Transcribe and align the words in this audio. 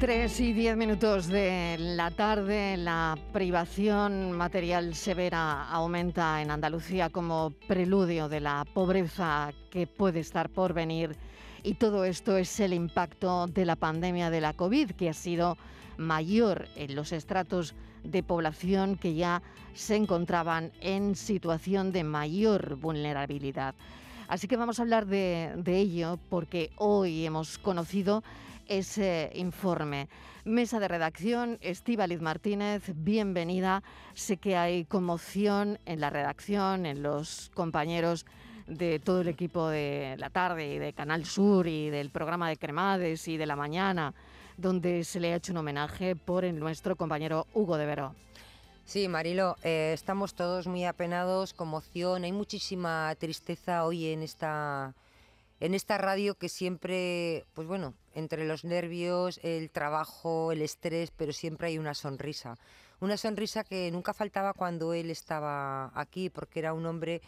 Tres 0.00 0.40
y 0.40 0.52
diez 0.52 0.76
minutos 0.76 1.28
de 1.28 1.76
la 1.78 2.10
tarde, 2.10 2.76
la 2.76 3.16
privación 3.32 4.32
material 4.32 4.94
severa 4.94 5.68
aumenta 5.70 6.42
en 6.42 6.50
Andalucía 6.50 7.10
como 7.10 7.52
preludio 7.68 8.28
de 8.28 8.40
la 8.40 8.66
pobreza 8.74 9.52
que 9.70 9.86
puede 9.86 10.20
estar 10.20 10.50
por 10.50 10.74
venir. 10.74 11.16
Y 11.62 11.74
todo 11.74 12.04
esto 12.04 12.36
es 12.36 12.60
el 12.60 12.74
impacto 12.74 13.46
de 13.46 13.64
la 13.64 13.76
pandemia 13.76 14.30
de 14.30 14.40
la 14.40 14.52
COVID, 14.52 14.90
que 14.90 15.08
ha 15.08 15.14
sido 15.14 15.56
mayor 15.96 16.66
en 16.76 16.94
los 16.96 17.12
estratos 17.12 17.74
de 18.02 18.22
población 18.22 18.96
que 18.96 19.14
ya 19.14 19.42
se 19.72 19.96
encontraban 19.96 20.72
en 20.80 21.14
situación 21.14 21.92
de 21.92 22.04
mayor 22.04 22.76
vulnerabilidad. 22.76 23.74
Así 24.28 24.48
que 24.48 24.56
vamos 24.56 24.78
a 24.78 24.82
hablar 24.82 25.06
de, 25.06 25.52
de 25.56 25.78
ello 25.78 26.18
porque 26.28 26.70
hoy 26.76 27.24
hemos 27.24 27.58
conocido 27.58 28.22
ese 28.68 29.30
informe. 29.34 30.08
Mesa 30.44 30.78
de 30.78 30.88
redacción, 30.88 31.58
Estíbaliz 31.60 32.20
Martínez, 32.20 32.82
bienvenida. 32.94 33.82
Sé 34.14 34.36
que 34.36 34.56
hay 34.56 34.84
conmoción 34.84 35.78
en 35.86 36.00
la 36.00 36.10
redacción, 36.10 36.86
en 36.86 37.02
los 37.02 37.50
compañeros 37.54 38.26
de 38.66 38.98
todo 38.98 39.20
el 39.20 39.28
equipo 39.28 39.68
de 39.68 40.16
la 40.18 40.30
tarde 40.30 40.74
y 40.74 40.78
de 40.78 40.92
Canal 40.92 41.24
Sur 41.24 41.66
y 41.66 41.90
del 41.90 42.10
programa 42.10 42.48
de 42.48 42.56
Cremades 42.56 43.28
y 43.28 43.36
de 43.36 43.46
la 43.46 43.56
mañana, 43.56 44.14
donde 44.56 45.04
se 45.04 45.20
le 45.20 45.32
ha 45.32 45.36
hecho 45.36 45.52
un 45.52 45.58
homenaje 45.58 46.16
por 46.16 46.44
nuestro 46.44 46.96
compañero 46.96 47.46
Hugo 47.54 47.76
de 47.76 47.86
Veró. 47.86 48.14
Sí, 48.84 49.08
Marilo, 49.08 49.56
eh, 49.62 49.92
estamos 49.94 50.34
todos 50.34 50.66
muy 50.66 50.84
apenados, 50.84 51.54
conmoción, 51.54 52.24
hay 52.24 52.32
muchísima 52.32 53.14
tristeza 53.18 53.84
hoy 53.86 54.08
en 54.08 54.22
esta 54.22 54.94
en 55.64 55.72
esta 55.72 55.96
radio 55.96 56.34
que 56.34 56.50
siempre, 56.50 57.46
pues 57.54 57.66
bueno, 57.66 57.94
entre 58.12 58.46
los 58.46 58.64
nervios, 58.64 59.40
el 59.42 59.70
trabajo, 59.70 60.52
el 60.52 60.60
estrés, 60.60 61.10
pero 61.10 61.32
siempre 61.32 61.68
hay 61.68 61.78
una 61.78 61.94
sonrisa. 61.94 62.58
Una 63.00 63.16
sonrisa 63.16 63.64
que 63.64 63.90
nunca 63.90 64.12
faltaba 64.12 64.52
cuando 64.52 64.92
él 64.92 65.08
estaba 65.08 65.90
aquí, 65.98 66.28
porque 66.28 66.58
era 66.58 66.74
un 66.74 66.84
hombre 66.84 67.22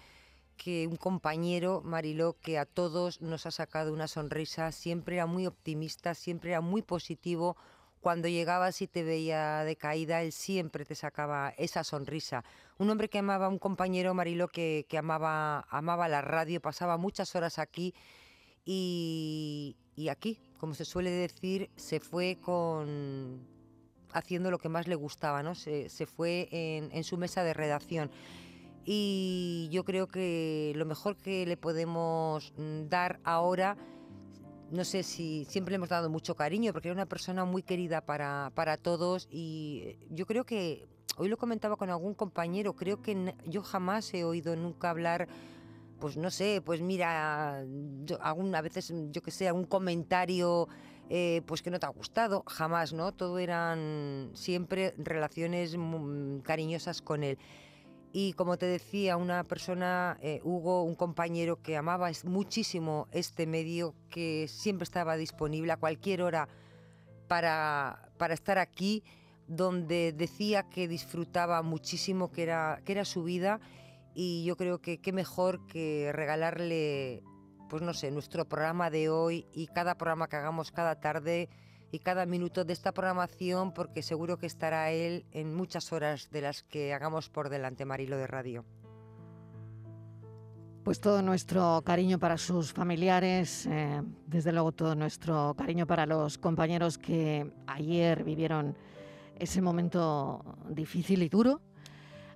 que, 0.58 0.86
un 0.86 0.96
compañero, 0.96 1.80
Mariló, 1.82 2.36
que 2.38 2.58
a 2.58 2.66
todos 2.66 3.22
nos 3.22 3.46
ha 3.46 3.50
sacado 3.50 3.90
una 3.90 4.06
sonrisa, 4.06 4.70
siempre 4.70 5.16
era 5.16 5.24
muy 5.24 5.46
optimista, 5.46 6.12
siempre 6.14 6.50
era 6.50 6.60
muy 6.60 6.82
positivo. 6.82 7.56
Cuando 8.02 8.28
llegabas 8.28 8.82
y 8.82 8.86
te 8.86 9.02
veía 9.02 9.64
de 9.64 9.76
caída, 9.76 10.20
él 10.20 10.32
siempre 10.32 10.84
te 10.84 10.94
sacaba 10.94 11.54
esa 11.56 11.84
sonrisa. 11.84 12.44
Un 12.76 12.90
hombre 12.90 13.08
que 13.08 13.16
amaba, 13.16 13.48
un 13.48 13.58
compañero, 13.58 14.12
Mariló, 14.12 14.48
que, 14.48 14.84
que 14.90 14.98
amaba, 14.98 15.66
amaba 15.70 16.06
la 16.06 16.20
radio, 16.20 16.60
pasaba 16.60 16.98
muchas 16.98 17.34
horas 17.34 17.58
aquí 17.58 17.94
y, 18.68 19.76
aquí, 20.10 20.38
como 20.58 20.74
se 20.74 20.84
suele 20.84 21.10
decir, 21.10 21.70
se 21.76 22.00
fue 22.00 22.36
con 22.40 23.46
haciendo 24.12 24.50
lo 24.50 24.58
que 24.58 24.68
más 24.68 24.88
le 24.88 24.96
gustaba, 24.96 25.42
¿no? 25.42 25.54
Se, 25.54 25.88
fue 26.06 26.48
en, 26.50 27.04
su 27.04 27.16
mesa 27.16 27.44
de 27.44 27.54
redacción. 27.54 28.10
Y 28.84 29.68
yo 29.70 29.84
creo 29.84 30.08
que 30.08 30.72
lo 30.74 30.84
mejor 30.84 31.16
que 31.16 31.46
le 31.46 31.56
podemos 31.56 32.52
mm, 32.56 32.88
dar 32.88 33.20
ahora, 33.24 33.76
no 34.70 34.84
sé 34.84 35.02
si 35.02 35.44
siempre 35.44 35.72
le 35.72 35.76
hemos 35.76 35.88
dado 35.88 36.10
mucho 36.10 36.34
cariño, 36.34 36.72
porque 36.72 36.88
era 36.88 36.94
una 36.94 37.06
persona 37.06 37.44
muy 37.44 37.62
querida 37.62 38.00
para, 38.00 38.50
para 38.54 38.76
todos 38.76 39.28
y 39.30 39.82
eh, 39.84 39.98
yo 40.10 40.26
creo 40.26 40.44
que, 40.44 40.86
hoy 41.16 41.28
lo 41.28 41.36
comentaba 41.36 41.76
con 41.76 41.90
algún 41.90 42.14
compañero, 42.14 42.74
creo 42.74 43.02
que 43.02 43.34
yo 43.46 43.62
jamás 43.62 44.12
he 44.14 44.24
oído 44.24 44.54
nunca 44.56 44.90
hablar 44.90 45.28
pues 45.98 46.16
no 46.16 46.30
sé, 46.30 46.60
pues 46.64 46.80
mira, 46.80 47.64
yo, 48.04 48.18
a 48.22 48.60
veces, 48.62 48.92
yo 49.10 49.22
que 49.22 49.30
sé, 49.30 49.50
un 49.52 49.64
comentario 49.64 50.68
eh, 51.08 51.42
pues 51.46 51.62
que 51.62 51.70
no 51.70 51.78
te 51.78 51.86
ha 51.86 51.90
gustado, 51.90 52.42
jamás, 52.46 52.92
¿no? 52.92 53.12
Todo 53.12 53.38
eran 53.38 54.30
siempre 54.34 54.94
relaciones 54.98 55.76
cariñosas 56.42 57.00
con 57.00 57.22
él. 57.22 57.38
Y 58.12 58.32
como 58.32 58.56
te 58.56 58.66
decía, 58.66 59.16
una 59.16 59.44
persona, 59.44 60.18
eh, 60.20 60.40
Hugo, 60.42 60.82
un 60.82 60.94
compañero 60.94 61.62
que 61.62 61.76
amaba 61.76 62.10
muchísimo 62.24 63.08
este 63.12 63.46
medio, 63.46 63.94
que 64.08 64.48
siempre 64.48 64.84
estaba 64.84 65.16
disponible 65.16 65.72
a 65.72 65.76
cualquier 65.76 66.22
hora 66.22 66.48
para, 67.28 68.10
para 68.16 68.34
estar 68.34 68.58
aquí, 68.58 69.04
donde 69.46 70.12
decía 70.12 70.64
que 70.64 70.88
disfrutaba 70.88 71.62
muchísimo, 71.62 72.32
que 72.32 72.44
era, 72.44 72.80
que 72.84 72.92
era 72.92 73.04
su 73.04 73.22
vida 73.22 73.60
y 74.18 74.44
yo 74.44 74.56
creo 74.56 74.80
que 74.80 74.98
qué 74.98 75.12
mejor 75.12 75.66
que 75.66 76.10
regalarle, 76.14 77.22
pues 77.68 77.82
no 77.82 77.92
sé, 77.92 78.10
nuestro 78.10 78.46
programa 78.46 78.88
de 78.88 79.10
hoy 79.10 79.46
y 79.52 79.66
cada 79.66 79.98
programa 79.98 80.26
que 80.26 80.36
hagamos 80.36 80.72
cada 80.72 80.98
tarde 81.00 81.50
y 81.92 81.98
cada 81.98 82.24
minuto 82.24 82.64
de 82.64 82.72
esta 82.72 82.92
programación, 82.92 83.74
porque 83.74 84.02
seguro 84.02 84.38
que 84.38 84.46
estará 84.46 84.90
él 84.90 85.26
en 85.32 85.54
muchas 85.54 85.92
horas 85.92 86.30
de 86.30 86.40
las 86.40 86.62
que 86.62 86.94
hagamos 86.94 87.28
por 87.28 87.50
delante, 87.50 87.84
Marilo 87.84 88.16
de 88.16 88.26
Radio. 88.26 88.64
Pues 90.82 90.98
todo 90.98 91.20
nuestro 91.20 91.82
cariño 91.84 92.18
para 92.18 92.38
sus 92.38 92.72
familiares, 92.72 93.66
eh, 93.66 94.00
desde 94.26 94.50
luego 94.50 94.72
todo 94.72 94.94
nuestro 94.94 95.54
cariño 95.58 95.86
para 95.86 96.06
los 96.06 96.38
compañeros 96.38 96.96
que 96.96 97.52
ayer 97.66 98.24
vivieron 98.24 98.78
ese 99.38 99.60
momento 99.60 100.42
difícil 100.70 101.22
y 101.22 101.28
duro. 101.28 101.60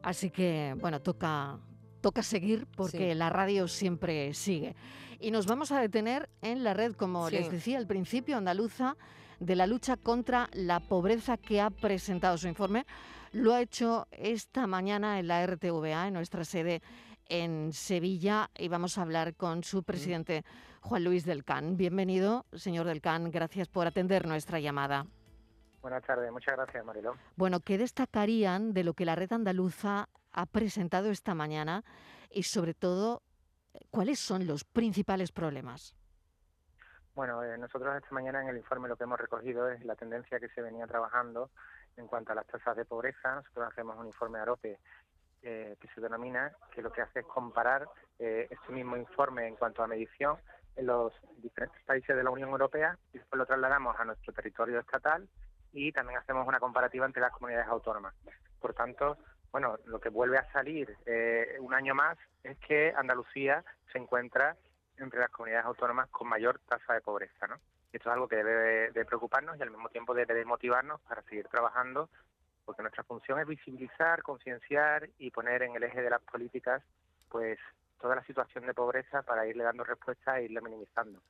Así 0.02 0.30
que, 0.30 0.74
bueno, 0.78 1.00
toca 1.00 1.58
toca 2.00 2.22
seguir 2.22 2.66
porque 2.77 3.15
la 3.15 3.31
radio 3.31 3.69
siempre 3.69 4.33
sigue. 4.34 4.75
Y 5.19 5.31
nos 5.31 5.47
vamos 5.47 5.71
a 5.71 5.81
detener 5.81 6.31
en 6.43 6.65
la 6.65 6.75
red, 6.75 6.94
como 6.94 7.28
les 7.28 7.50
decía 7.50 7.78
al 7.78 7.87
principio, 7.87 8.37
andaluza, 8.37 8.97
de 9.38 9.56
la 9.56 9.66
lucha 9.66 9.97
contra 9.97 10.49
la 10.53 10.81
pobreza 10.81 11.37
que 11.37 11.61
ha 11.61 11.71
presentado 11.71 12.38
su 12.38 12.49
informe. 12.49 12.87
Lo 13.33 13.55
ha 13.55 13.62
hecho 13.62 14.06
esta 14.11 14.66
mañana 14.66 15.19
en 15.19 15.28
la 15.28 15.47
RTVA, 15.47 16.09
en 16.09 16.15
nuestra 16.15 16.44
sede 16.44 16.83
en 17.28 17.72
Sevilla, 17.72 18.50
y 18.59 18.69
vamos 18.69 18.99
a 18.99 19.03
hablar 19.03 19.34
con 19.34 19.62
su 19.62 19.82
presidente, 19.82 20.44
Juan 20.81 21.05
Luis 21.05 21.25
del 21.25 21.44
Can. 21.44 21.77
Bienvenido, 21.77 22.47
señor 22.53 22.87
del 22.87 23.00
Can, 23.00 23.31
gracias 23.31 23.69
por 23.69 23.87
atender 23.87 24.27
nuestra 24.27 24.59
llamada. 24.59 25.06
Buenas 25.82 26.02
tardes, 26.04 26.30
muchas 26.30 26.56
gracias, 26.56 26.84
Mariló. 26.84 27.14
Bueno, 27.36 27.60
¿qué 27.60 27.78
destacarían 27.78 28.74
de 28.74 28.84
lo 28.84 28.94
que 28.94 29.04
la 29.04 29.14
red 29.14 29.32
andaluza 29.32 30.08
ha 30.32 30.46
presentado 30.46 31.10
esta 31.10 31.34
mañana 31.34 31.84
y 32.30 32.42
sobre 32.42 32.74
todo, 32.74 33.22
¿cuáles 33.90 34.19
son 34.19 34.46
los 34.46 34.64
principales 34.64 35.32
problemas? 35.32 35.96
Bueno, 37.14 37.42
eh, 37.42 37.58
nosotros 37.58 37.96
esta 37.96 38.14
mañana 38.14 38.42
en 38.42 38.48
el 38.48 38.58
informe 38.58 38.88
lo 38.88 38.96
que 38.96 39.04
hemos 39.04 39.19
recogido 39.19 39.69
es 39.69 39.84
la 39.84 39.96
tendencia 39.96 40.38
que 40.38 40.48
se 40.50 40.62
venía 40.62 40.86
trabajando 40.86 41.50
en 41.96 42.06
cuanto 42.06 42.32
a 42.32 42.34
las 42.34 42.46
tasas 42.46 42.76
de 42.76 42.84
pobreza. 42.84 43.34
Nosotros 43.34 43.69
hacemos 43.69 43.96
un 43.98 44.06
informe 44.06 44.38
AROPE 44.38 44.78
eh, 45.42 45.76
que 45.80 45.88
se 45.88 46.00
denomina, 46.00 46.52
que 46.72 46.82
lo 46.82 46.92
que 46.92 47.02
hace 47.02 47.20
es 47.20 47.26
comparar 47.26 47.88
eh, 48.19 48.46
este 48.50 48.72
mismo 48.72 48.96
informe 48.96 49.48
en 49.48 49.56
cuanto 49.56 49.82
a 49.82 49.86
medición 49.86 50.36
en 50.76 50.86
los 50.86 51.12
diferentes 51.38 51.82
países 51.84 52.14
de 52.14 52.22
la 52.22 52.30
Unión 52.30 52.50
Europea 52.50 52.96
y 53.12 53.19
después 53.19 53.38
lo 53.38 53.46
trasladamos 53.46 53.98
a 53.98 54.04
nuestro 54.04 54.32
territorio 54.32 54.78
estatal 54.78 55.28
y 55.72 55.92
también 55.92 56.19
hacemos 56.19 56.47
una 56.47 56.60
comparativa 56.60 57.06
entre 57.06 57.22
las 57.22 57.32
comunidades 57.32 57.69
autónomas. 57.69 58.14
Por 58.60 58.75
tanto, 58.75 59.19
bueno, 59.53 59.78
lo 59.86 60.00
que 60.00 60.08
vuelve 60.08 60.38
a 60.38 60.50
salir 60.53 60.97
eh, 61.06 61.56
un 61.60 61.75
año 61.75 61.94
más 61.94 62.19
es 62.44 62.58
que 62.58 62.92
Andalucía 62.97 63.64
se 63.92 63.98
encuentra 63.98 64.56
entre 64.97 65.20
las 65.20 65.31
comunidades 65.31 65.66
autónomas 65.66 66.08
con 66.10 66.28
mayor 66.28 66.60
tasa 66.69 66.94
de 66.94 67.00
pobreza, 67.00 67.47
¿no? 67.47 67.56
esto 67.92 68.08
es 68.08 68.12
algo 68.14 68.28
que 68.28 68.36
debe 68.36 68.91
de 68.92 69.04
preocuparnos 69.04 69.58
y 69.58 69.62
al 69.62 69.70
mismo 69.70 69.88
tiempo 69.88 70.14
debe 70.14 70.34
de 70.34 70.44
motivarnos 70.44 71.00
para 71.03 71.22
seguir 71.22 71.48
trabajando, 71.48 72.08
porque 72.64 72.82
nuestra 72.82 73.04
función 73.04 73.41
es 73.41 73.47
visibilizar, 73.47 74.22
concienciar 74.22 75.08
y 75.19 75.31
poner 75.31 75.62
en 75.62 75.75
el 75.75 75.82
eje 75.82 76.00
de 76.00 76.10
las 76.10 76.22
políticas, 76.22 76.82
pues, 77.28 77.58
toda 78.00 78.14
la 78.14 78.25
situación 78.25 78.66
de 78.66 78.75
pobreza 78.75 79.22
para 79.22 79.47
irle 79.47 79.64
dando 79.64 79.84
respuesta 79.84 80.38
e 80.38 80.44
irle 80.44 80.60
minimizando. 80.60 81.20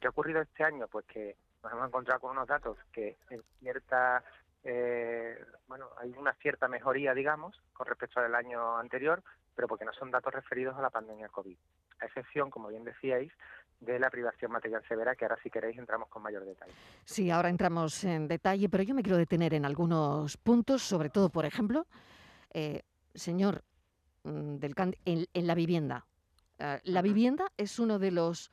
¿Qué 0.00 0.06
ha 0.06 0.10
ocurrido 0.10 0.40
este 0.40 0.64
año? 0.64 0.86
Pues 0.88 1.04
que 1.06 1.36
nos 1.64 1.72
hemos 1.72 1.88
encontrado 1.88 2.20
con 2.20 2.30
unos 2.32 2.46
datos 2.46 2.78
que 2.92 3.16
en 3.30 3.42
cierta 3.58 4.22
eh, 4.64 5.36
bueno, 5.68 5.90
hay 5.98 6.10
una 6.16 6.32
cierta 6.34 6.68
mejoría, 6.68 7.12
digamos, 7.14 7.60
con 7.74 7.86
respecto 7.86 8.20
al 8.20 8.34
año 8.34 8.78
anterior, 8.78 9.22
pero 9.54 9.68
porque 9.68 9.84
no 9.84 9.92
son 9.92 10.10
datos 10.10 10.32
referidos 10.32 10.76
a 10.76 10.82
la 10.82 10.90
pandemia 10.90 11.28
COVID. 11.28 11.56
A 12.00 12.06
excepción, 12.06 12.50
como 12.50 12.68
bien 12.68 12.84
decíais, 12.84 13.30
de 13.80 13.98
la 13.98 14.08
privación 14.08 14.50
material 14.50 14.82
severa, 14.88 15.14
que 15.14 15.26
ahora 15.26 15.38
si 15.42 15.50
queréis 15.50 15.78
entramos 15.78 16.08
con 16.08 16.22
mayor 16.22 16.44
detalle. 16.44 16.72
Sí, 17.04 17.30
ahora 17.30 17.50
entramos 17.50 18.04
en 18.04 18.26
detalle, 18.26 18.68
pero 18.70 18.82
yo 18.82 18.94
me 18.94 19.02
quiero 19.02 19.18
detener 19.18 19.52
en 19.52 19.66
algunos 19.66 20.38
puntos, 20.38 20.82
sobre 20.82 21.10
todo, 21.10 21.28
por 21.28 21.44
ejemplo, 21.44 21.86
eh, 22.52 22.82
señor 23.14 23.62
mm, 24.22 24.56
del 24.56 24.74
en, 25.04 25.46
la 25.46 25.54
vivienda. 25.54 26.06
Eh, 26.58 26.80
la 26.84 27.02
vivienda 27.02 27.52
es 27.58 27.78
uno 27.78 27.98
de 27.98 28.12
los 28.12 28.50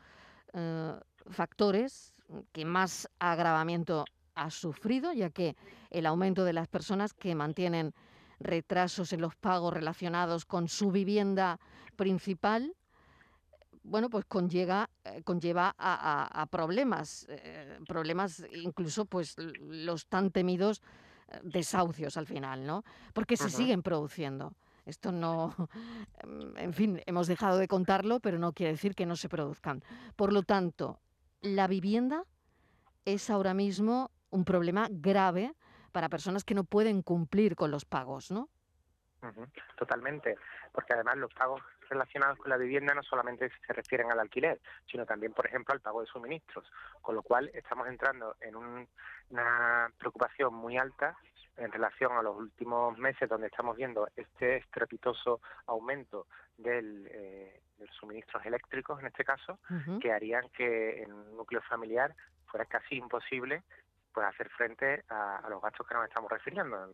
eh, 0.54 1.00
factores 1.30 2.14
que 2.52 2.66
más 2.66 3.10
agravamiento 3.20 4.06
ha 4.36 4.50
sufrido, 4.50 5.14
ya 5.14 5.30
que 5.30 5.56
el 5.90 6.06
aumento 6.06 6.46
de 6.46 6.54
las 6.54 6.68
personas 6.68 7.14
que 7.14 7.36
mantienen 7.36 7.94
retrasos 8.40 9.14
en 9.14 9.22
los 9.22 9.36
pagos 9.36 9.74
relacionados 9.74 10.46
con 10.46 10.68
su 10.68 10.92
vivienda 10.92 11.60
principal 11.96 12.76
bueno, 13.84 14.10
pues 14.10 14.26
conlleva, 14.26 14.90
eh, 15.04 15.24
conlleva 15.24 15.76
a, 15.78 16.48
problemas, 16.52 17.26
eh, 17.30 17.80
problemas 17.88 18.46
incluso 18.54 19.06
pues 19.06 19.36
los 19.38 20.06
tan 20.08 20.32
temidos 20.32 20.82
desahucios 21.44 22.18
al 22.18 22.28
final, 22.28 22.66
¿no? 22.66 22.84
Porque 23.14 23.38
se 23.38 23.50
siguen 23.50 23.82
produciendo. 23.82 24.54
Esto 24.86 25.12
no, 25.12 25.56
en 26.58 26.74
fin, 26.74 27.02
hemos 27.06 27.28
dejado 27.28 27.58
de 27.58 27.68
contarlo, 27.68 28.20
pero 28.20 28.38
no 28.38 28.54
quiere 28.54 28.74
decir 28.74 28.96
que 28.96 29.06
no 29.06 29.16
se 29.16 29.30
produzcan. 29.30 29.84
Por 30.16 30.34
lo 30.34 30.44
tanto, 30.44 31.00
la 31.42 31.68
vivienda 31.68 32.24
es 33.06 33.30
ahora 33.30 33.54
mismo 33.54 34.12
un 34.30 34.46
problema 34.46 34.88
grave 34.90 35.54
para 35.92 36.10
personas 36.10 36.44
que 36.44 36.56
no 36.56 36.64
pueden 36.64 37.02
cumplir 37.02 37.56
con 37.56 37.72
los 37.72 37.86
pagos, 37.86 38.32
¿no? 38.32 38.50
Totalmente, 39.78 40.36
porque 40.72 40.94
además 40.94 41.18
los 41.18 41.34
pagos 41.34 41.62
relacionados 41.90 42.40
con 42.40 42.50
la 42.50 42.58
vivienda 42.58 42.96
no 42.96 43.04
solamente 43.04 43.52
se 43.68 43.74
refieren 43.74 44.12
al 44.12 44.20
alquiler, 44.20 44.60
sino 44.90 45.06
también, 45.06 45.34
por 45.34 45.46
ejemplo, 45.46 45.74
al 45.74 45.82
pago 45.82 46.02
de 46.02 46.08
suministros, 46.08 46.66
con 47.02 47.16
lo 47.16 47.22
cual 47.22 47.52
estamos 47.54 47.88
entrando 47.88 48.36
en 48.40 48.56
una 48.56 49.92
preocupación 49.98 50.54
muy 50.54 50.78
alta 50.78 51.18
en 51.58 51.72
relación 51.72 52.12
a 52.14 52.22
los 52.22 52.36
últimos 52.38 52.98
meses 52.98 53.30
donde 53.30 53.48
estamos 53.48 53.76
viendo 53.76 54.08
este 54.16 54.58
estrepitoso 54.58 55.42
aumento 55.68 56.28
del, 56.58 57.08
eh, 57.12 57.62
de 57.78 57.86
los 57.86 57.96
suministros 57.96 58.46
eléctricos 58.46 59.00
en 59.00 59.08
este 59.08 59.24
caso, 59.24 59.60
que 60.02 60.12
harían 60.12 60.50
que 60.50 61.04
en 61.04 61.12
un 61.12 61.38
núcleo 61.38 61.62
familiar 61.62 62.16
fuera 62.46 62.66
casi 62.66 62.96
imposible 62.96 63.64
pues 64.14 64.28
hacer 64.28 64.50
frente 64.50 65.04
a, 65.10 65.48
los 65.50 65.62
gastos 65.62 65.88
que 65.88 65.94
nos 65.94 66.06
estamos 66.06 66.30
refiriendo. 66.30 66.94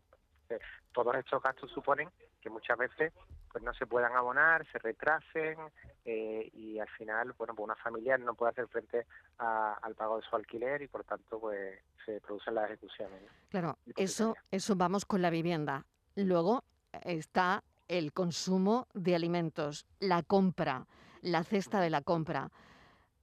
todos 0.92 1.15
estos 1.15 1.42
gastos 1.42 1.71
suponen 1.71 2.09
que 2.42 2.50
muchas 2.50 2.77
veces 2.77 3.13
pues 3.51 3.63
no 3.63 3.73
se 3.73 3.85
puedan 3.85 4.13
abonar, 4.13 4.65
se 4.71 4.79
retrasen 4.79 5.57
eh, 6.05 6.49
y 6.53 6.79
al 6.79 6.89
final, 6.89 7.33
bueno, 7.38 7.55
pues 7.55 7.65
una 7.65 7.75
familia 7.75 8.17
no 8.17 8.35
puede 8.35 8.51
hacer 8.51 8.67
frente 8.67 9.05
al 9.38 9.95
pago 9.95 10.17
de 10.17 10.23
su 10.27 10.35
alquiler 10.35 10.81
y 10.81 10.88
por 10.88 11.03
tanto 11.03 11.39
pues 11.39 11.79
se 12.05 12.21
producen 12.21 12.55
las 12.55 12.65
ejecuciones. 12.65 13.21
Claro, 13.49 13.77
eso, 13.95 14.35
eso 14.51 14.75
vamos 14.75 15.05
con 15.05 15.21
la 15.21 15.29
vivienda. 15.29 15.85
Luego 16.15 16.63
está 17.03 17.63
el 17.88 18.13
consumo 18.13 18.88
de 18.94 19.15
alimentos, 19.15 19.85
la 19.99 20.23
compra, 20.23 20.88
la 21.21 21.44
cesta 21.44 21.79
de 21.79 21.89
la 21.89 22.01
compra. 22.01 22.51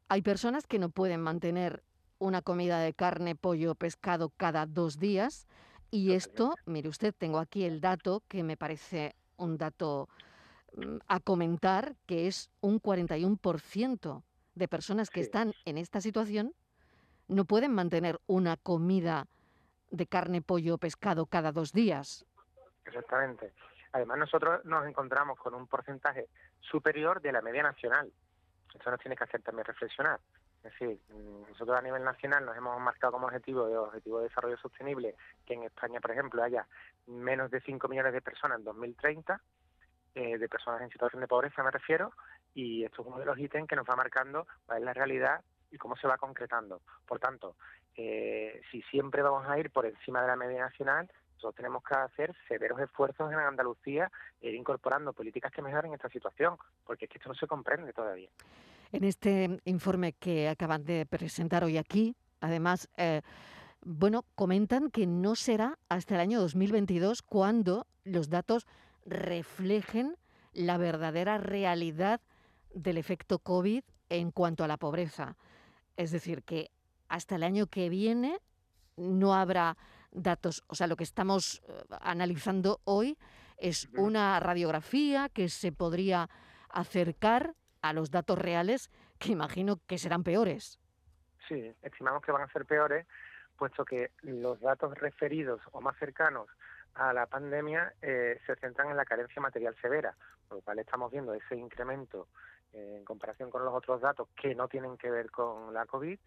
Hay 0.08 0.22
personas 0.22 0.66
que 0.66 0.78
no 0.78 0.90
pueden 0.90 1.20
mantener 1.20 1.82
una 2.18 2.42
comida 2.42 2.78
de 2.80 2.94
carne, 2.94 3.34
pollo, 3.34 3.74
pescado 3.74 4.30
cada 4.30 4.66
dos 4.66 4.98
días. 4.98 5.46
Y 5.90 6.12
esto, 6.12 6.54
mire 6.66 6.88
usted, 6.88 7.14
tengo 7.16 7.38
aquí 7.38 7.64
el 7.64 7.80
dato 7.80 8.22
que 8.28 8.42
me 8.42 8.56
parece 8.56 9.14
un 9.36 9.56
dato 9.58 10.08
mm, 10.76 10.96
a 11.08 11.20
comentar, 11.20 11.96
que 12.06 12.26
es 12.26 12.50
un 12.60 12.80
41% 12.80 14.22
de 14.54 14.68
personas 14.68 15.10
que 15.10 15.20
están 15.20 15.52
en 15.64 15.78
esta 15.78 16.00
situación 16.00 16.54
no 17.28 17.44
pueden 17.44 17.72
mantener 17.72 18.20
una 18.26 18.56
comida 18.56 19.26
de 19.90 20.06
carne, 20.06 20.42
pollo, 20.42 20.78
pescado 20.78 21.26
cada 21.26 21.52
dos 21.52 21.72
días. 21.72 22.26
Exactamente. 22.84 23.52
Además, 23.92 24.18
nosotros 24.18 24.64
nos 24.64 24.86
encontramos 24.86 25.38
con 25.38 25.54
un 25.54 25.66
porcentaje 25.66 26.28
superior 26.60 27.20
de 27.22 27.32
la 27.32 27.40
media 27.40 27.62
nacional. 27.62 28.12
Eso 28.78 28.90
nos 28.90 29.00
tiene 29.00 29.16
que 29.16 29.24
hacer 29.24 29.40
también 29.42 29.64
reflexionar. 29.64 30.20
Es 30.64 30.72
decir, 30.72 30.98
nosotros 31.46 31.76
a 31.76 31.82
nivel 31.82 32.02
nacional 32.02 32.44
nos 32.46 32.56
hemos 32.56 32.80
marcado 32.80 33.12
como 33.12 33.26
objetivo 33.26 33.66
de 33.66 33.76
objetivo 33.76 34.18
de 34.18 34.28
desarrollo 34.28 34.56
sostenible 34.56 35.14
que 35.44 35.52
en 35.52 35.64
España, 35.64 36.00
por 36.00 36.10
ejemplo, 36.10 36.42
haya 36.42 36.66
menos 37.06 37.50
de 37.50 37.60
5 37.60 37.86
millones 37.86 38.14
de 38.14 38.22
personas 38.22 38.58
en 38.58 38.64
2030, 38.64 39.40
eh, 40.14 40.38
de 40.38 40.48
personas 40.48 40.80
en 40.80 40.88
situación 40.88 41.20
de 41.20 41.28
pobreza 41.28 41.62
me 41.62 41.70
refiero, 41.70 42.12
y 42.54 42.82
esto 42.82 43.02
es 43.02 43.08
uno 43.08 43.18
de 43.18 43.26
los 43.26 43.38
ítems 43.38 43.68
que 43.68 43.76
nos 43.76 43.86
va 43.86 43.94
marcando 43.94 44.46
cuál 44.64 44.78
es 44.78 44.84
la 44.84 44.94
realidad 44.94 45.44
y 45.70 45.76
cómo 45.76 45.96
se 45.96 46.08
va 46.08 46.16
concretando. 46.16 46.80
Por 47.06 47.18
tanto, 47.18 47.56
eh, 47.94 48.62
si 48.70 48.80
siempre 48.82 49.20
vamos 49.20 49.46
a 49.46 49.58
ir 49.58 49.70
por 49.70 49.84
encima 49.84 50.22
de 50.22 50.28
la 50.28 50.36
media 50.36 50.60
nacional, 50.60 51.10
nosotros 51.34 51.56
tenemos 51.56 51.84
que 51.84 51.94
hacer 51.94 52.34
severos 52.48 52.80
esfuerzos 52.80 53.30
en 53.30 53.38
Andalucía 53.38 54.10
e 54.40 54.48
ir 54.48 54.54
incorporando 54.54 55.12
políticas 55.12 55.52
que 55.52 55.60
mejoren 55.60 55.92
esta 55.92 56.08
situación, 56.08 56.56
porque 56.86 57.04
es 57.04 57.10
que 57.10 57.18
esto 57.18 57.28
no 57.28 57.34
se 57.34 57.46
comprende 57.46 57.92
todavía. 57.92 58.30
En 58.94 59.02
este 59.02 59.60
informe 59.64 60.12
que 60.12 60.48
acaban 60.48 60.84
de 60.84 61.04
presentar 61.04 61.64
hoy 61.64 61.78
aquí, 61.78 62.14
además, 62.40 62.88
eh, 62.96 63.22
bueno, 63.84 64.24
comentan 64.36 64.88
que 64.92 65.04
no 65.04 65.34
será 65.34 65.80
hasta 65.88 66.14
el 66.14 66.20
año 66.20 66.40
2022 66.40 67.22
cuando 67.22 67.88
los 68.04 68.28
datos 68.28 68.68
reflejen 69.04 70.16
la 70.52 70.78
verdadera 70.78 71.38
realidad 71.38 72.20
del 72.72 72.96
efecto 72.96 73.40
COVID 73.40 73.82
en 74.10 74.30
cuanto 74.30 74.62
a 74.62 74.68
la 74.68 74.76
pobreza. 74.76 75.36
Es 75.96 76.12
decir, 76.12 76.44
que 76.44 76.70
hasta 77.08 77.34
el 77.34 77.42
año 77.42 77.66
que 77.66 77.88
viene 77.88 78.38
no 78.96 79.34
habrá 79.34 79.76
datos. 80.12 80.62
O 80.68 80.76
sea, 80.76 80.86
lo 80.86 80.94
que 80.94 81.02
estamos 81.02 81.64
eh, 81.66 81.82
analizando 82.00 82.80
hoy 82.84 83.18
es 83.56 83.88
una 83.96 84.38
radiografía 84.38 85.28
que 85.30 85.48
se 85.48 85.72
podría 85.72 86.30
acercar 86.68 87.56
a 87.84 87.92
los 87.92 88.10
datos 88.10 88.38
reales, 88.38 88.90
que 89.18 89.32
imagino 89.32 89.78
que 89.86 89.98
serán 89.98 90.24
peores. 90.24 90.80
Sí, 91.46 91.70
estimamos 91.82 92.22
que 92.22 92.32
van 92.32 92.40
a 92.40 92.52
ser 92.52 92.64
peores, 92.64 93.06
puesto 93.58 93.84
que 93.84 94.10
los 94.22 94.58
datos 94.60 94.96
referidos 94.98 95.60
o 95.72 95.82
más 95.82 95.94
cercanos 95.98 96.48
a 96.94 97.12
la 97.12 97.26
pandemia 97.26 97.92
eh, 98.00 98.40
se 98.46 98.56
centran 98.56 98.90
en 98.90 98.96
la 98.96 99.04
carencia 99.04 99.42
material 99.42 99.76
severa, 99.82 100.16
por 100.48 100.58
lo 100.58 100.62
cual 100.62 100.78
estamos 100.78 101.10
viendo 101.12 101.34
ese 101.34 101.56
incremento 101.56 102.28
eh, 102.72 102.94
en 102.96 103.04
comparación 103.04 103.50
con 103.50 103.62
los 103.62 103.74
otros 103.74 104.00
datos 104.00 104.28
que 104.34 104.54
no 104.54 104.66
tienen 104.68 104.96
que 104.96 105.10
ver 105.10 105.30
con 105.30 105.74
la 105.74 105.84
COVID, 105.84 106.18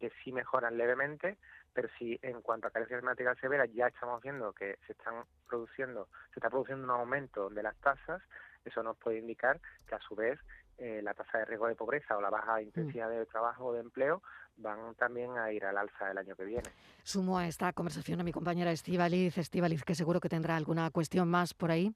que 0.00 0.12
sí 0.24 0.32
mejoran 0.32 0.78
levemente, 0.78 1.36
pero 1.74 1.88
si 1.98 2.18
en 2.22 2.40
cuanto 2.40 2.68
a 2.68 2.70
carencia 2.70 2.96
de 2.96 3.02
material 3.02 3.38
severa 3.38 3.66
ya 3.66 3.88
estamos 3.88 4.22
viendo 4.22 4.54
que 4.54 4.78
se 4.86 4.92
están 4.92 5.24
produciendo, 5.46 6.08
se 6.32 6.40
está 6.40 6.48
produciendo 6.48 6.84
un 6.84 6.90
aumento 6.90 7.50
de 7.50 7.62
las 7.62 7.76
tasas, 7.76 8.22
eso 8.64 8.82
nos 8.82 8.96
puede 8.96 9.18
indicar 9.18 9.60
que 9.86 9.94
a 9.94 10.00
su 10.00 10.14
vez 10.14 10.38
eh, 10.78 11.00
la 11.02 11.14
tasa 11.14 11.38
de 11.38 11.44
riesgo 11.44 11.68
de 11.68 11.74
pobreza 11.74 12.16
o 12.16 12.20
la 12.20 12.30
baja 12.30 12.56
mm. 12.56 12.62
intensidad 12.62 13.10
de 13.10 13.26
trabajo 13.26 13.66
o 13.66 13.72
de 13.72 13.80
empleo 13.80 14.22
van 14.56 14.94
también 14.94 15.36
a 15.38 15.52
ir 15.52 15.64
al 15.64 15.76
alza 15.76 16.10
el 16.10 16.18
año 16.18 16.36
que 16.36 16.44
viene. 16.44 16.68
Sumo 17.02 17.38
a 17.38 17.46
esta 17.46 17.72
conversación 17.72 18.20
a 18.20 18.24
mi 18.24 18.32
compañera 18.32 18.72
Estivaliz, 18.72 19.36
Estivaliz, 19.38 19.84
que 19.84 19.94
seguro 19.94 20.20
que 20.20 20.28
tendrá 20.28 20.56
alguna 20.56 20.90
cuestión 20.90 21.28
más 21.28 21.54
por 21.54 21.70
ahí. 21.70 21.94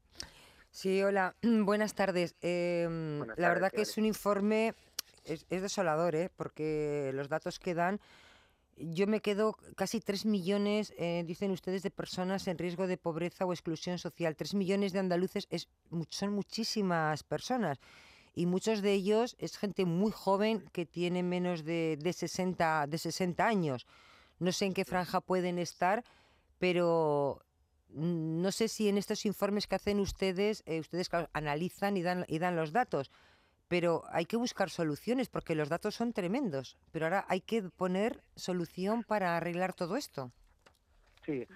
Sí, 0.71 1.03
hola, 1.03 1.35
buenas 1.43 1.95
tardes. 1.95 2.35
Em, 2.41 3.21
la 3.37 3.49
verdad 3.49 3.73
que 3.73 3.83
es 3.83 3.97
un 3.97 4.05
informe, 4.05 4.75
es, 5.25 5.49
desolador, 5.49 6.15
¿eh? 6.15 6.31
porque 6.37 7.11
los 7.15 7.29
datos 7.29 7.59
que 7.59 7.75
dan, 7.75 8.01
yo 8.77 9.07
me 9.07 9.21
quedo 9.21 9.57
casi 9.75 10.01
3 10.01 10.27
millones, 10.27 10.93
eh, 10.99 11.23
dicen 11.27 11.51
ustedes, 11.51 11.83
de 11.83 11.91
personas 11.91 12.47
en 12.47 12.59
riesgo 12.59 12.87
de 12.87 12.99
pobreza 12.99 13.47
o 13.47 13.53
exclusión 13.53 13.99
social. 13.99 14.37
3 14.37 14.55
millones 14.55 14.93
de 14.93 14.99
andaluces 14.99 15.47
es, 15.51 15.69
son 16.11 16.33
muchísimas 16.33 17.23
personas 17.23 17.81
y 18.37 18.45
muchos 18.45 18.83
de 18.83 18.93
ellos 18.93 19.35
es 19.39 19.57
gente 19.57 19.87
muy 19.87 20.13
joven 20.13 20.63
que 20.73 20.85
tiene 20.85 21.23
menos 21.23 21.65
de, 21.65 21.99
de, 21.99 22.13
60, 22.13 22.87
de 22.87 22.99
60 22.99 23.45
años. 23.45 23.87
No 24.39 24.53
sé 24.53 24.67
en 24.67 24.75
qué 24.75 24.85
franja 24.85 25.23
pueden 25.23 25.59
estar, 25.59 26.05
pero 26.59 27.43
no 27.89 28.53
sé 28.53 28.69
si 28.69 28.91
en 28.91 28.99
estos 28.99 29.25
informes 29.25 29.67
que 29.67 29.77
hacen 29.77 30.01
ustedes, 30.01 30.63
eh, 30.67 30.81
ustedes 30.81 31.09
analizan 31.33 31.97
y 31.97 32.03
dan, 32.03 32.27
y 32.29 32.39
dan 32.39 32.57
los 32.57 32.73
datos, 32.73 33.11
pero 33.69 34.05
hay 34.11 34.27
que 34.27 34.37
buscar 34.37 34.69
soluciones 34.69 35.29
porque 35.31 35.55
los 35.55 35.71
datos 35.71 35.95
son 35.95 36.13
tremendos. 36.13 36.77
Pero 36.93 37.07
ahora 37.07 37.25
hay 37.29 37.41
que 37.41 37.63
poner 37.63 38.21
solución 38.35 39.03
para 39.03 39.39
arreglar 39.39 39.73
todo 39.73 39.97
esto. 39.97 40.31
Sí, 41.25 41.47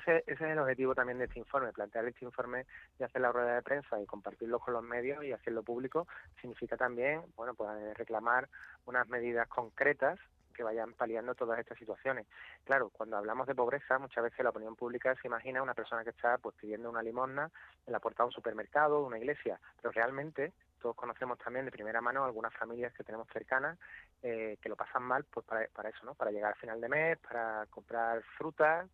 ese, 0.00 0.24
es 0.26 0.40
el 0.40 0.58
objetivo 0.58 0.94
también 0.94 1.18
de 1.18 1.24
este 1.24 1.38
informe, 1.38 1.72
plantear 1.72 2.06
este 2.06 2.24
informe 2.24 2.66
y 2.98 3.04
hacer 3.04 3.20
la 3.20 3.32
rueda 3.32 3.54
de 3.54 3.62
prensa 3.62 4.00
y 4.00 4.06
compartirlo 4.06 4.58
con 4.58 4.74
los 4.74 4.82
medios 4.82 5.24
y 5.24 5.32
hacerlo 5.32 5.62
público 5.62 6.06
significa 6.40 6.76
también, 6.76 7.22
bueno, 7.36 7.54
pues 7.54 7.96
reclamar 7.96 8.48
unas 8.86 9.08
medidas 9.08 9.48
concretas 9.48 10.18
que 10.54 10.62
vayan 10.62 10.92
paliando 10.92 11.34
todas 11.34 11.58
estas 11.58 11.78
situaciones. 11.78 12.26
Claro, 12.64 12.90
cuando 12.90 13.16
hablamos 13.16 13.46
de 13.46 13.54
pobreza, 13.54 13.98
muchas 13.98 14.24
veces 14.24 14.44
la 14.44 14.50
opinión 14.50 14.76
pública 14.76 15.14
se 15.14 15.28
imagina 15.28 15.62
una 15.62 15.74
persona 15.74 16.04
que 16.04 16.10
está 16.10 16.38
pues 16.38 16.54
pidiendo 16.56 16.90
una 16.90 17.02
limosna 17.02 17.50
en 17.86 17.92
la 17.92 18.00
puerta 18.00 18.22
de 18.22 18.26
un 18.28 18.32
supermercado, 18.32 19.00
de 19.00 19.06
una 19.06 19.18
iglesia, 19.18 19.58
pero 19.80 19.92
realmente 19.92 20.52
todos 20.80 20.96
conocemos 20.96 21.38
también 21.38 21.64
de 21.64 21.70
primera 21.70 22.00
mano 22.00 22.24
algunas 22.24 22.52
familias 22.54 22.92
que 22.94 23.04
tenemos 23.04 23.28
cercanas 23.32 23.78
eh, 24.22 24.58
que 24.60 24.68
lo 24.68 24.76
pasan 24.76 25.02
mal 25.02 25.24
pues 25.24 25.46
para, 25.46 25.66
para, 25.68 25.90
eso, 25.90 26.04
¿no? 26.04 26.14
Para 26.14 26.30
llegar 26.30 26.52
al 26.52 26.58
final 26.58 26.80
de 26.80 26.88
mes, 26.88 27.18
para 27.18 27.66
comprar 27.66 28.22
fruta, 28.36 28.86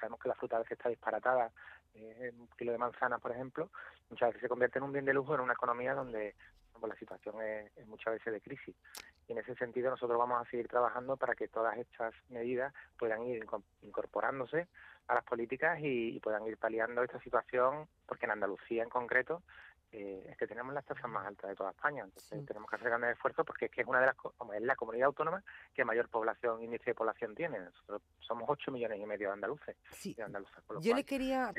sabemos 0.00 0.20
que 0.20 0.28
la 0.28 0.34
fruta 0.34 0.56
a 0.56 0.60
veces 0.60 0.72
está 0.72 0.88
disparatada, 0.88 1.50
eh, 1.94 2.32
un 2.36 2.48
kilo 2.58 2.72
de 2.72 2.78
manzana, 2.78 3.18
por 3.18 3.30
ejemplo, 3.30 3.70
muchas 4.10 4.30
veces 4.30 4.42
se 4.42 4.48
convierte 4.48 4.78
en 4.78 4.84
un 4.84 4.92
bien 4.92 5.04
de 5.04 5.14
lujo 5.14 5.34
en 5.34 5.40
una 5.40 5.52
economía 5.52 5.94
donde 5.94 6.34
pues, 6.72 6.92
la 6.92 6.98
situación 6.98 7.40
es, 7.40 7.86
muchas 7.86 8.14
veces 8.14 8.32
de 8.32 8.40
crisis. 8.40 8.74
Y 9.28 9.32
en 9.32 9.38
ese 9.38 9.54
sentido 9.54 9.90
nosotros 9.90 10.18
vamos 10.18 10.44
a 10.44 10.50
seguir 10.50 10.68
trabajando 10.68 11.16
para 11.16 11.34
que 11.34 11.48
todas 11.48 11.78
estas 11.78 12.12
medidas 12.28 12.74
puedan 12.98 13.22
ir 13.22 13.46
incorporándose 13.82 14.66
a 15.06 15.14
las 15.14 15.24
políticas 15.24 15.78
y, 15.80 16.18
puedan 16.20 16.46
ir 16.46 16.56
paliando 16.56 17.02
esta 17.02 17.20
situación, 17.20 17.86
porque 18.06 18.26
en 18.26 18.32
Andalucía 18.32 18.82
en 18.82 18.90
concreto 18.90 19.42
eh, 19.96 20.26
es 20.28 20.36
que 20.36 20.48
tenemos 20.48 20.74
las 20.74 20.84
tasas 20.84 21.08
más 21.08 21.24
altas 21.24 21.50
de 21.50 21.54
toda 21.54 21.70
España. 21.70 22.02
Entonces 22.02 22.44
tenemos 22.44 22.68
que 22.68 22.76
hacer 22.76 22.88
grandes 22.88 23.12
esfuerzos 23.12 23.46
porque 23.46 23.66
es 23.66 23.70
que 23.70 23.82
es 23.82 23.86
una 23.86 24.00
de 24.00 24.06
las 24.06 24.16
es 24.54 24.62
la 24.62 24.74
comunidad 24.74 25.06
autónoma 25.06 25.42
que 25.72 25.84
mayor 25.84 26.08
población, 26.08 26.62
índice 26.62 26.90
de 26.90 26.94
población 26.94 27.34
tiene. 27.34 27.60
Nosotros 27.60 28.02
somos 28.18 28.44
8 28.48 28.72
millones 28.72 28.98
y 29.00 29.06
medio 29.06 29.28
de 29.28 29.34
andaluces. 29.34 29.76
Sí. 29.92 30.16
Yo 30.80 30.94
le 30.94 31.04
quería, 31.04 31.52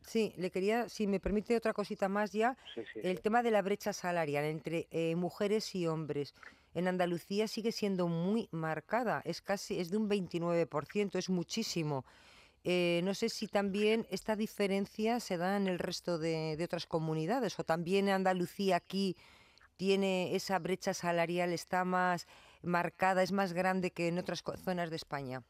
sí, 0.00 0.32
le 0.38 0.50
quería, 0.50 0.88
si 0.88 1.06
me 1.06 1.20
permite 1.20 1.54
otra 1.54 1.74
cosita 1.74 2.08
más 2.08 2.32
ya, 2.32 2.56
el 2.94 3.20
tema 3.20 3.42
de 3.42 3.50
la 3.50 3.60
brecha 3.60 3.92
salarial 3.92 4.44
entre 4.44 4.88
eh, 4.90 5.14
mujeres 5.14 5.74
y 5.74 5.86
hombres. 5.86 6.34
En 6.72 6.88
Andalucía 6.88 7.48
sigue 7.48 7.72
siendo 7.72 8.08
muy 8.08 8.48
marcada, 8.52 9.22
es 9.24 9.42
casi 9.42 9.80
es 9.80 9.90
de 9.90 9.98
un 9.98 10.08
29%, 10.08 11.16
es 11.16 11.28
muchísimo. 11.30 12.04
Eh, 12.68 13.00
no 13.04 13.14
sé 13.14 13.28
si 13.28 13.46
también 13.46 14.08
esta 14.10 14.34
diferencia 14.34 15.20
se 15.20 15.36
da 15.36 15.56
en 15.56 15.68
el 15.68 15.78
resto 15.78 16.18
de, 16.18 16.58
otras 16.64 16.86
comunidades 16.86 17.56
o 17.60 17.62
también 17.62 18.08
Andalucía 18.08 18.74
aquí 18.74 19.16
tiene 19.76 20.34
esa 20.34 20.58
brecha 20.58 20.92
salarial, 20.92 21.52
está 21.52 21.84
más 21.84 22.26
marcada, 22.64 23.22
es 23.22 23.30
más 23.30 23.52
grande 23.52 23.92
que 23.92 24.08
en 24.08 24.18
otras 24.18 24.42
zonas 24.64 24.90
de 24.90 24.96
España. 24.96 25.42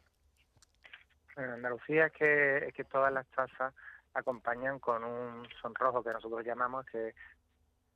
En 1.38 1.44
Andalucía 1.44 2.08
es 2.08 2.12
que, 2.12 2.70
que 2.76 2.84
todas 2.84 3.10
las 3.10 3.26
tasas 3.28 3.72
acompañan 4.12 4.78
con 4.78 5.02
un 5.02 5.48
sonrojo 5.62 6.02
que 6.02 6.12
nosotros 6.12 6.44
llamamos, 6.44 6.84
que 6.84 7.14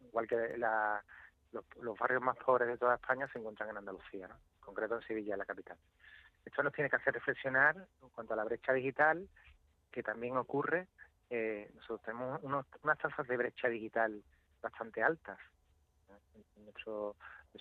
igual 0.01 0.27
que 0.27 0.57
los, 0.57 1.99
barrios 1.99 2.23
más 2.23 2.39
pobres 2.39 2.69
de 2.69 2.79
toda 2.79 2.95
España 2.95 3.29
se 3.31 3.39
encuentran 3.39 3.69
en 3.69 3.77
Andalucía, 3.77 4.29
¿no? 4.29 4.35
en 4.35 4.61
concreto 4.61 4.95
en 4.97 5.03
Sevilla, 5.03 5.37
la 5.37 5.45
capital. 5.45 5.77
Esto 6.45 6.63
nos 6.63 6.73
tiene 6.73 6.91
que 6.91 6.97
hacer 6.97 7.15
reflexionar 7.15 7.77
en 7.77 8.09
cuanto 8.11 8.35
a 8.35 8.37
la 8.37 8.45
brecha 8.45 8.73
digital, 8.73 9.29
que 9.91 10.03
también 10.03 10.37
ocurre. 10.37 10.89
Eh, 11.29 11.71
nosotros 11.75 12.03
tenemos 12.03 12.41
unas 12.43 12.99
tasas 12.99 13.27
de 13.27 13.37
brecha 13.37 13.69
digital 13.69 14.23
bastante 14.61 15.03
altas. 15.03 15.39
eso 16.77 17.15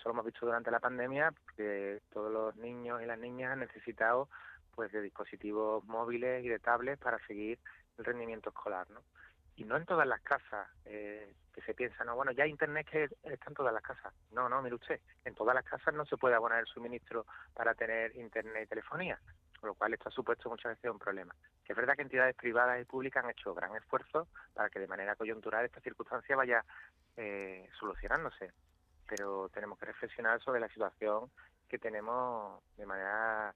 lo 0.05 0.11
hemos 0.11 0.25
visto 0.25 0.45
durante 0.45 0.71
la 0.71 0.79
pandemia, 0.79 1.31
porque 1.31 2.01
todos 2.11 2.31
los 2.31 2.55
niños 2.55 3.01
y 3.01 3.05
las 3.05 3.19
niñas 3.19 3.53
han 3.53 3.59
necesitado 3.59 4.29
pues 4.75 4.91
de 4.91 5.01
dispositivos 5.01 5.83
móviles 5.85 6.43
y 6.45 6.47
de 6.47 6.59
tablets 6.59 7.01
para 7.01 7.19
seguir 7.27 7.59
el 7.97 8.05
rendimiento 8.05 8.49
escolar, 8.49 8.89
¿no? 8.89 9.01
Y 9.59 9.65
no 9.65 9.75
en 9.75 9.85
todas 9.85 10.07
las 10.07 10.21
casas. 10.21 10.69
Eh, 10.85 11.35
se 11.65 11.73
piensa, 11.73 12.05
no, 12.05 12.15
bueno, 12.15 12.31
ya 12.31 12.47
Internet 12.47 12.87
que 12.89 13.03
está 13.03 13.45
en 13.49 13.53
todas 13.53 13.73
las 13.73 13.83
casas. 13.83 14.13
No, 14.31 14.47
no, 14.47 14.61
mire 14.61 14.75
usted, 14.75 15.01
en 15.25 15.35
todas 15.35 15.53
las 15.53 15.65
casas 15.65 15.93
no 15.93 16.05
se 16.05 16.15
puede 16.15 16.33
abonar 16.33 16.61
el 16.61 16.65
suministro 16.65 17.25
para 17.53 17.73
tener 17.73 18.15
Internet 18.15 18.63
y 18.63 18.67
telefonía, 18.67 19.19
con 19.59 19.67
lo 19.67 19.73
cual 19.73 19.93
esto 19.93 20.07
ha 20.07 20.11
supuesto 20.13 20.49
muchas 20.49 20.77
veces 20.77 20.89
un 20.89 20.97
problema. 20.97 21.35
Que 21.65 21.73
es 21.73 21.75
verdad 21.75 21.97
que 21.97 22.03
entidades 22.03 22.37
privadas 22.37 22.79
y 22.81 22.85
públicas 22.85 23.21
han 23.21 23.31
hecho 23.31 23.53
gran 23.53 23.75
esfuerzo 23.75 24.29
para 24.53 24.69
que 24.69 24.79
de 24.79 24.87
manera 24.87 25.17
coyuntural 25.17 25.65
esta 25.65 25.81
circunstancia 25.81 26.37
vaya 26.37 26.63
eh, 27.17 27.67
solucionándose, 27.77 28.53
pero 29.09 29.49
tenemos 29.49 29.77
que 29.77 29.87
reflexionar 29.87 30.41
sobre 30.41 30.61
la 30.61 30.69
situación 30.69 31.29
que 31.67 31.79
tenemos 31.79 32.63
de 32.77 32.85
manera 32.85 33.53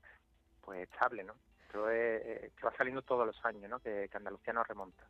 pues 0.60 0.82
estable, 0.82 1.24
¿no? 1.24 1.36
Esto 1.62 1.90
es, 1.90 2.52
que 2.54 2.66
va 2.66 2.76
saliendo 2.76 3.02
todos 3.02 3.26
los 3.26 3.46
años, 3.46 3.70
¿no? 3.70 3.80
Que, 3.80 4.10
que 4.12 4.18
Andalucía 4.18 4.52
nos 4.52 4.68
remonta. 4.68 5.06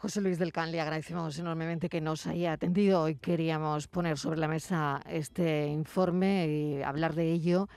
José 0.00 0.20
Luis 0.20 0.38
del 0.38 0.52
Can, 0.52 0.70
le 0.70 0.80
agradecemos 0.80 1.36
enormemente 1.40 1.88
que 1.88 2.00
nos 2.00 2.28
haya 2.28 2.52
atendido. 2.52 3.02
Hoy 3.02 3.16
queríamos 3.16 3.88
poner 3.88 4.16
sobre 4.16 4.38
la 4.38 4.46
mesa 4.46 5.00
este 5.08 5.66
informe 5.66 6.46
y 6.46 6.82
hablar 6.84 7.16
de 7.16 7.32
ello 7.32 7.68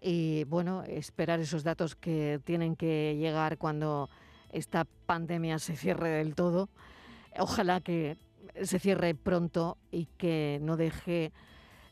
y, 0.00 0.44
bueno, 0.44 0.84
esperar 0.84 1.40
esos 1.40 1.64
datos 1.64 1.96
que 1.96 2.40
tienen 2.44 2.76
que 2.76 3.16
llegar 3.18 3.58
cuando 3.58 4.08
esta 4.52 4.84
pandemia 5.06 5.58
se 5.58 5.76
cierre 5.76 6.10
del 6.10 6.36
todo. 6.36 6.68
Ojalá 7.36 7.80
que 7.80 8.16
se 8.62 8.78
cierre 8.78 9.16
pronto 9.16 9.76
y 9.90 10.06
que 10.18 10.60
no 10.62 10.76
deje 10.76 11.32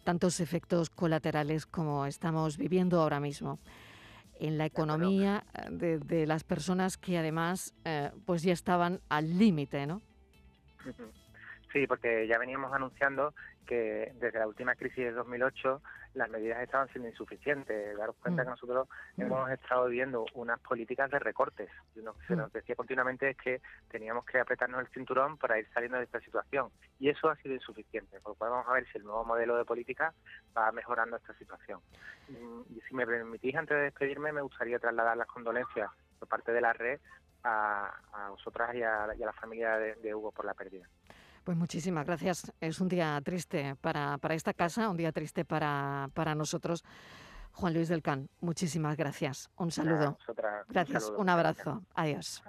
tantos 0.05 0.39
efectos 0.39 0.89
colaterales 0.89 1.67
como 1.67 2.07
estamos 2.07 2.59
viviendo 2.59 3.03
ahora 3.03 3.19
mismo 3.19 3.59
en 4.47 4.59
la 4.59 4.67
economía 4.67 5.45
eh, 5.55 5.99
de, 6.05 6.27
las 6.27 6.45
personas 6.45 6.99
que 6.99 7.17
además 7.17 7.75
eh, 7.85 8.11
pues 8.27 8.43
ya 8.43 8.53
estaban 8.53 9.01
al 9.09 9.39
límite, 9.39 9.87
¿no? 9.87 10.03
Sí, 11.73 11.87
porque 11.87 12.27
ya 12.29 12.39
veníamos 12.39 12.73
anunciando 12.73 13.35
que 13.65 14.13
desde 14.17 14.39
la 14.39 14.47
última 14.47 14.75
crisis 14.75 15.05
de 15.05 15.13
2008 15.13 15.83
las 16.15 16.31
medidas 16.31 16.63
estaban 16.63 16.89
siendo 16.89 17.09
insuficientes. 17.09 17.97
Daros 17.97 18.17
cuenta 18.17 18.43
mm. 18.43 18.47
que 18.47 18.51
nosotros 18.51 18.89
hemos 19.17 19.51
estado 19.51 19.87
viviendo 19.87 20.25
unas 20.35 20.61
políticas 20.61 21.11
de 21.11 21.19
recortes. 21.19 21.69
Y 21.95 22.01
lo 22.01 22.15
que 22.15 22.27
se 22.27 22.37
nos 22.37 22.51
mm. 22.51 22.53
decía 22.53 22.77
continuamente 22.77 23.31
es 23.31 23.37
que 23.37 23.61
teníamos 23.91 24.25
que 24.25 24.39
apretarnos 24.39 24.81
el 24.81 24.89
cinturón 24.89 25.37
para 25.37 25.59
ir 25.59 25.67
saliendo 25.73 25.99
de 25.99 26.05
esta 26.05 26.21
situación. 26.21 26.71
Y 26.99 27.09
eso 27.09 27.29
ha 27.29 27.37
sido 27.37 27.55
insuficiente. 27.55 28.21
Por 28.21 28.33
lo 28.33 28.35
cual 28.37 28.51
vamos 28.51 28.69
a 28.69 28.75
ver 28.75 28.87
si 28.91 28.99
el 28.99 29.05
nuevo 29.05 29.25
modelo 29.25 29.57
de 29.57 29.65
política 29.65 30.15
va 30.57 30.71
mejorando 30.73 31.17
esta 31.17 31.35
situación. 31.35 31.81
Y 32.29 32.81
si 32.89 32.95
me 32.95 33.07
permitís, 33.07 33.55
antes 33.57 33.77
de 33.77 33.85
despedirme, 33.85 34.33
me 34.33 34.41
gustaría 34.41 34.79
trasladar 34.79 35.17
las 35.17 35.27
condolencias 35.27 35.91
por 36.19 36.29
parte 36.29 36.53
de 36.53 36.61
la 36.61 36.73
red 36.73 37.01
a, 37.43 37.93
vosotras 38.31 38.75
y 38.75 38.83
a, 38.83 39.07
la 39.07 39.33
familia 39.33 39.77
de 39.77 40.15
Hugo 40.15 40.33
por 40.33 40.45
la 40.45 40.55
pérdida. 40.55 40.89
Pues 41.45 41.59
muchísimas 41.59 42.07
gracias. 42.07 42.53
Es 42.61 42.81
un 42.81 42.89
día 42.89 43.21
triste 43.23 43.77
para, 43.77 44.17
para 44.19 44.35
esta 44.35 44.55
casa, 44.55 44.89
un 44.89 44.97
día 44.97 45.13
triste 45.13 45.45
para, 45.45 46.09
para 46.15 46.35
nosotros. 46.35 46.83
Juan 47.53 47.75
Luis 47.75 47.89
del 47.89 48.03
Can, 48.03 48.29
muchísimas 48.41 48.97
gracias. 48.97 49.49
Un 49.57 49.71
saludo. 49.71 50.19
gracias, 50.69 51.13
un 51.17 51.29
abrazo. 51.29 51.85
Adiós. 51.95 52.43